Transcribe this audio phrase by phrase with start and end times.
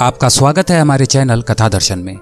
[0.00, 2.18] आपका स्वागत है हमारे चैनल कथा दर्शन में।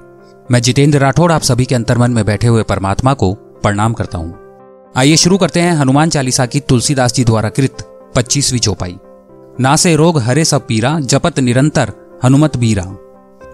[0.51, 4.93] मैं जितेंद्र राठौड़ आप सभी के अंतर्मन में बैठे हुए परमात्मा को प्रणाम करता हूँ।
[4.97, 7.77] आइए शुरू करते हैं हनुमान चालीसा की तुलसीदास जी द्वारा कृत
[8.17, 8.99] पच्चीसवीं चौपाई।
[9.61, 11.93] ना से रोग, हरे सब पीरा, जपत निरंतर
[12.25, 12.85] हनुमत बीरा।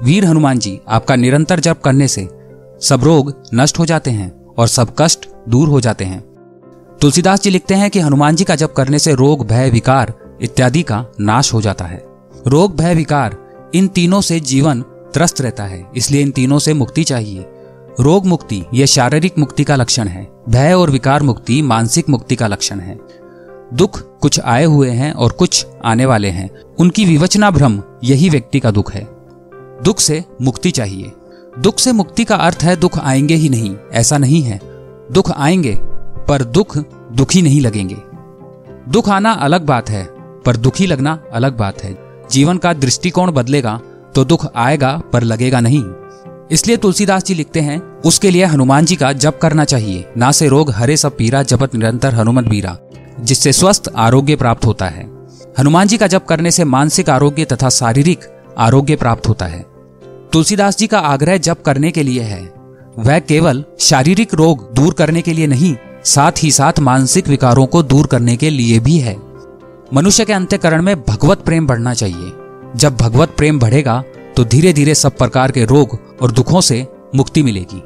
[0.03, 2.29] वीर हनुमान जी, आपका निरंतर जप करने से
[2.83, 6.21] सब रोग नष्ट हो जाते हैं और सब कष्ट दूर हो जाते हैं।
[7.01, 10.83] तुलसीदास जी लिखते हैं कि हनुमान जी का जप करने से रोग, भय, विकार इत्यादि
[10.83, 12.05] का नाश हो जाता है।
[12.47, 13.44] रोग, भय, विकार
[13.75, 17.47] इन तीनों से जीवन त्रस्त रहता है, इसलिए इन तीनों से मुक्ति चाहिए।
[18.01, 22.47] रोग मुक्ति यह शारीरिक मुक्ति का लक्षण है। भय और विकार मुक्ति मानसिक मुक्ति का
[22.47, 22.99] लक्षण है।
[23.75, 28.61] दुख कुछ आए हुए हैं और कुछ आने वाले हैं। उनकी विवचना भ्रम, यही व्यक्ति
[28.61, 29.09] का दुख है।
[29.83, 31.13] दुख से मुक्ति चाहिए।
[31.59, 34.61] दुख से मुक्ति का अर्थ है दुख आएँगे ही नहीं, ऐसा नहीं है।
[35.13, 35.79] दुख आएँगे,
[36.29, 36.79] पर दुख
[37.13, 37.97] दुखी नहीं लगेंगे।
[38.89, 40.05] दुख आना अलग बात है,
[40.47, 43.81] पर दुखी लगना अलग बात है। जीवन का दृष्टिकोण बदलेगा
[44.15, 45.83] तो दुख आएगा, पर लगेगा नहीं।
[46.51, 50.49] इसलिए तुलसीदास जी लिखते हैं, उसके लिए हनुमान जी का जप करना चाहिए। ना से
[50.49, 52.77] रोग, हरे सब पीरा, जपत निरंतर हनुमत बीरा,
[53.21, 55.09] जिससे स्वस्थ आरोग्य प्राप्त होता है।
[55.59, 58.21] हनुमान जी का जप करने से मानसिक आरोग्य तथा शारीरिक
[58.59, 59.65] आरोग्य प्राप्त होता है।
[60.33, 62.43] तुलसीदास जी का आग्रह जप करने के लिए है।
[62.99, 67.83] वह केवल शारीरिक रोग दूर करने के लिए नहीं, साथ ही साथ मानसिक विकारों को
[67.83, 69.17] दूर करने के लिए भी है।
[69.95, 72.33] मनुष्य के अंत्यकरण में भगवत प्रेम बढ़ना चाहिए।
[72.77, 74.05] जब भगवत प्रेम बढ़ेगा
[74.37, 77.83] तो धीरे धीरे सब प्रकार के रोग और दुखों से मुक्ति मिलेगी।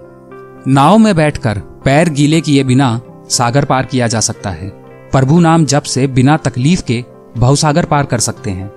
[0.73, 3.01] नाव में बैठकर पैर गीले किए बिना
[3.31, 4.69] सागर पार किया जा सकता है।
[5.13, 7.05] प्रभु नाम जप से बिना तकलीफ़ के
[7.37, 8.73] भवसागर पार कर सकते हैं।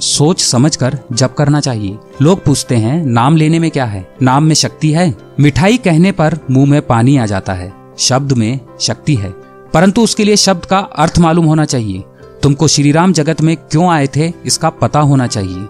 [0.00, 4.14] सोच समझ कर जप करना चाहिए। लोग पूछते हैं, नाम लेने में क्या है?
[4.22, 5.14] नाम में शक्ति है?
[5.40, 9.30] मिठाई कहने पर मुँह में पानी आ जाता है। शब्द में शक्ति है।
[9.74, 12.04] परंतु उसके लिए शब्द का अर्थ मालूम होना चाहिए।
[12.46, 15.66] तुमको श्रीराम जगत में क्यों आए थे, इसका पता होना चाहिए।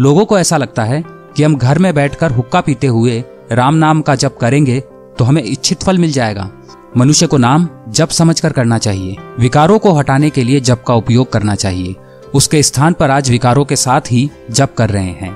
[0.00, 1.02] लोगों को ऐसा लगता है
[1.36, 4.78] कि हम घर में बैठकर हुक्का पीते हुए राम नाम का जप करेंगे
[5.18, 6.50] तो हमें इच्छित फल मिल जाएगा।
[6.96, 11.30] मनुष्य को नाम जप समझकर करना चाहिए। विकारों को हटाने के लिए जप का उपयोग
[11.32, 11.94] करना चाहिए।
[12.34, 15.30] उसके स्थान पर आज विकारों के साथ ही जप कर रहे हैं।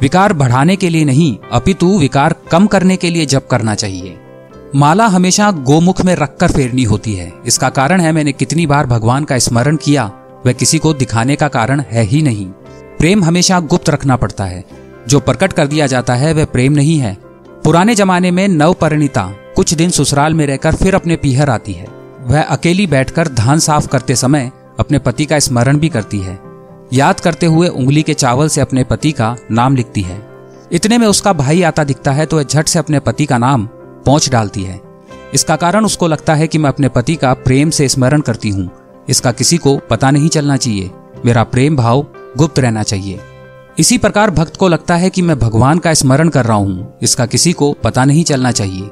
[0.00, 4.18] विकार बढ़ाने के लिए नहीं, अपितु विकार कम करने के लिए जप करना चाहिए।
[4.74, 9.24] माला हमेशा गोमुख में रखकर फेरनी होती है। इसका कारण है मैंने कितनी बार भगवान
[9.24, 10.10] का स्मरण किया
[10.46, 12.46] वह किसी को दिखाने का कारण है ही नहीं।
[12.98, 14.64] प्रेम हमेशा गुप्त रखना पड़ता है।
[15.08, 17.16] जो प्रकट कर दिया जाता है, वह प्रेम नहीं है।
[17.64, 19.22] पुराने जमाने में नव परिणीता
[19.56, 21.86] कुछ दिन ससुराल में रहकर फिर अपने पीहर आती है।
[22.20, 24.50] वह अकेली बैठकर धान साफ़ करते समय
[24.80, 26.38] अपने पति का स्मरण भी करती है।
[26.92, 30.20] याद करते हुए उंगली के चावल से अपने पति का नाम लिखती है।
[30.72, 33.68] इतने में उसका भाई आता दिखता है तो वह झट से अपने पति का नाम
[34.06, 34.80] पहुँच डालती है।
[35.34, 38.70] इसका कारण उसको लगता है कि मैं अपने पति का प्रेम से स्मरण करती हूँ।
[39.08, 40.90] इसका किसी को पता नहीं चलना चाहिए।
[41.26, 43.20] मेरा प्रेम भाव गुप्त रहना चाहिए।
[43.78, 47.26] इसी प्रकार भक्त को लगता है कि मैं भगवान का स्मरण कर रहा हूँ। इसका
[47.26, 48.90] किसी को पता नहीं चलना चाहिए।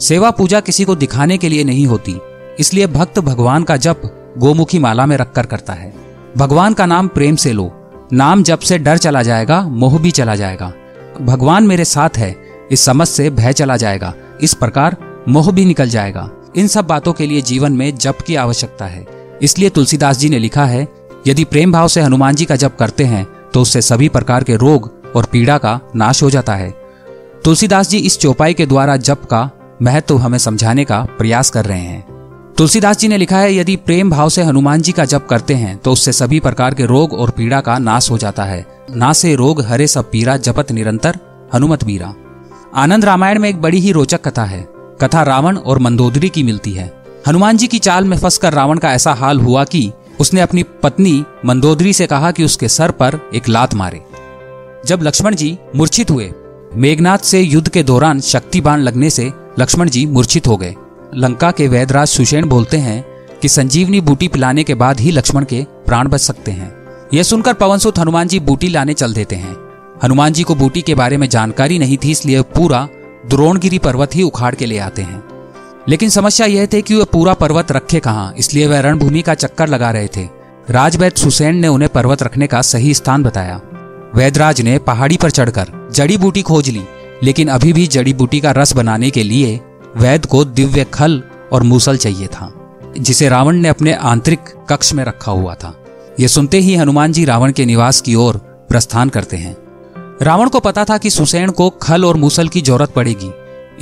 [0.00, 2.16] सेवा पूजा किसी को दिखाने के लिए नहीं होती।
[2.60, 4.02] इसलिए भक्त भगवान का जप
[4.38, 5.94] गोमुखी माला में रखकर करता है।
[6.36, 10.34] भगवान का नाम प्रेम से लो। नाम जप से डर चला जाएगा, मोह भी चला
[10.34, 10.72] जाएगा।
[11.20, 12.36] भगवान मेरे साथ है,
[12.70, 14.96] इस समझ से भय चला जाएगा। इस प्रकार
[15.28, 19.06] मोह भी निकल जाएगा। इन सब बातों के लिए जीवन में जप की आवश्यकता है।
[19.42, 20.86] इसलिए तुलसीदास जी ने लिखा है,
[21.26, 24.56] यदि प्रेम भाव से हनुमान जी का जप करते हैं तो उससे सभी प्रकार के
[24.56, 26.70] रोग और पीड़ा का नाश हो जाता है।
[27.44, 29.50] तुलसीदास जी इस चौपाई के द्वारा जप का
[29.82, 32.04] महत्व हमें समझाने का प्रयास कर रहे हैं।
[32.58, 35.76] तुलसीदास जी ने लिखा है, यदि प्रेम भाव से हनुमान जी का जप करते हैं
[35.76, 39.34] तो उससे सभी प्रकार के रोग और पीड़ा का नाश हो जाता है। ना से
[39.34, 41.18] रोग, हरे सब पीरा जपत निरंतर
[41.54, 42.14] हनुमत बीरा
[42.74, 44.66] आनंद रामायण में एक बड़ी ही रोचक कथा है।
[45.00, 48.92] कथा रावण और मंदोदरी की मिलती है। हनुमान जी की चाल में फंसकर रावण का
[48.92, 49.90] ऐसा हाल हुआ कि
[50.20, 54.02] उसने अपनी पत्नी मंदोदरी से कहा कि उसके सर पर एक लात मारे।
[54.86, 56.30] जब लक्ष्मण जी मूर्छित हुए,
[56.74, 60.74] मेघनाथ से युद्ध के दौरान शक्ति बाण लगने से लक्ष्मण जी मूर्छित हो गए।
[61.14, 63.04] लंका के वैदराज सुषेण बोलते हैं
[63.42, 66.72] कि संजीवनी बूटी पिलाने के बाद ही लक्ष्मण के प्राण बच सकते हैं।
[67.14, 69.56] यह सुनकर पवनसुत हनुमान जी बूटी लाने चल देते हैं।
[70.04, 72.88] हनुमान जी को बूटी के बारे में जानकारी नहीं थी, इसलिए पूरा
[73.26, 75.31] द्रोणगिरी पर्वत ही उखाड़ के ले आते हैं।
[75.88, 79.68] लेकिन समस्या यह थी कि वह पूरा पर्वत रखे कहाँ, इसलिए वह रणभूमि का चक्कर
[79.68, 80.28] लगा रहे थे।
[80.70, 83.60] राजवैद सुसैन ने उन्हें पर्वत रखने का सही स्थान बताया।
[84.14, 86.82] वैदराज ने पहाड़ी पर चढ़कर जड़ी बूटी खोज ली,
[87.22, 89.60] लेकिन अभी भी जड़ी बूटी का रस बनाने के लिए
[89.96, 92.52] वैद को दिव्य खल और मूसल चाहिए था,
[92.98, 95.74] जिसे रावण ने अपने आंतरिक कक्ष में रखा हुआ था।
[96.20, 98.36] यह सुनते ही हनुमान जी रावण के निवास की ओर
[98.68, 99.56] प्रस्थान करते हैं।
[100.22, 103.30] रावण को पता था कि सुसैन को खल और मूसल की ज़रूरत पड़ेगी।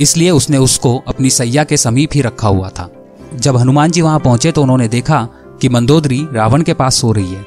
[0.01, 2.89] इसलिए उसने उसको अपनी सैया के समीप ही रखा हुआ था।
[3.35, 5.27] जब हनुमान जी वहाँ पहुँचे तो उन्होंने देखा
[5.61, 7.45] कि मंदोदरी रावण के पास सो रही है।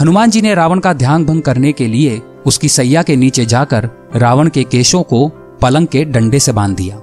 [0.00, 3.88] हनुमान जी ने रावण का ध्यान भंग करने के लिए उसकी सैया के नीचे जाकर
[4.16, 5.28] रावण के केशों को
[5.62, 7.00] पलंग के डंडे से बाँध दिया।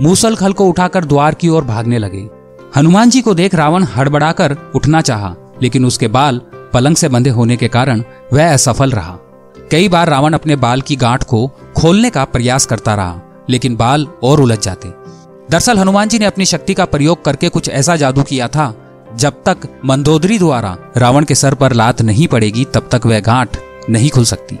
[0.00, 2.28] मूसल खल को उठाकर द्वार की ओर भागने लगे।
[2.76, 6.40] हनुमान जी को देख रावण हड़बड़ाकर उठना चाहा, लेकिन उसके बाल
[6.72, 9.18] पलंग से बंधे होने के कारण वह असफल रहा।
[9.70, 11.46] कई बार रावण अपने बाल की गांठ को
[11.76, 13.20] खोलने का प्रयास करता रहा।
[13.50, 14.88] लेकिन बाल और उलझ जाते।
[15.50, 18.74] दरअसल हनुमान जी ने अपनी शक्ति का प्रयोग करके कुछ ऐसा जादू किया था,
[19.16, 23.56] जब तक मंदोदरी द्वारा रावण के सर पर लात नहीं पड़ेगी, तब तक वह गांठ
[23.90, 24.58] नहीं खुल सकती।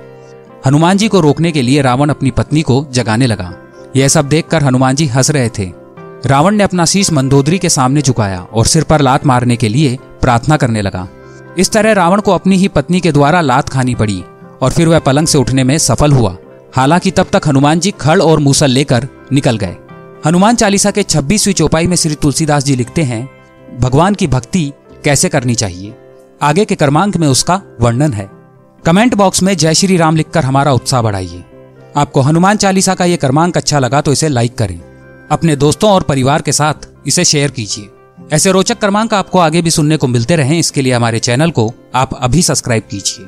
[0.66, 3.52] हनुमान जी को रोकने के लिए रावण अपनी पत्नी को जगाने लगा।
[3.96, 5.72] यह सब देखकर हनुमान जी हंस रहे थे।
[6.26, 9.98] रावण ने अपना शीश मंदोदरी के सामने झुकाया और सिर पर लात मारने के लिए
[10.20, 11.08] प्रार्थना करने लगा।
[11.58, 14.24] इस तरह रावण को अपनी ही पत्नी के द्वारा लात खानी पड़ी
[14.62, 16.36] और फिर वह पलंग से उठने में सफल हुआ।
[16.74, 19.76] हालाँकि तब तक हनुमान जी खड़ और मूसल लेकर निकल गए।
[20.26, 23.28] हनुमान चालीसा के छब्बीसवीं चौपाई में श्री तुलसीदास जी लिखते हैं,
[23.80, 24.72] भगवान की भक्ति
[25.04, 25.94] कैसे करनी चाहिए?
[26.42, 28.28] आगे के क्रमांक में उसका वर्णन है।
[28.84, 31.44] कमेंट बॉक्स में जय श्री राम लिखकर हमारा उत्साह बढ़ाइए।
[31.96, 34.78] आपको हनुमान चालीसा का ये क्रमांक अच्छा लगा तो इसे लाइक करें।
[35.30, 37.88] अपने दोस्तों और परिवार के साथ इसे शेयर कीजिए।
[38.32, 41.72] ऐसे रोचक क्रमांक आपको आगे भी सुनने को मिलते रहें, इसके लिए हमारे चैनल को
[41.94, 43.26] आप अभी सब्सक्राइब कीजिए।